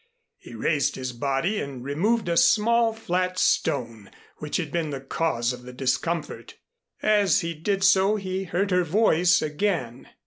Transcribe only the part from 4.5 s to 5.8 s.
had been the cause of the